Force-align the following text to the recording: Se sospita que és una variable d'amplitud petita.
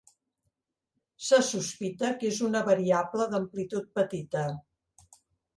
Se 1.25 1.41
sospita 1.49 2.11
que 2.23 2.31
és 2.31 2.39
una 2.47 2.63
variable 2.71 3.31
d'amplitud 3.35 3.89
petita. 4.01 4.51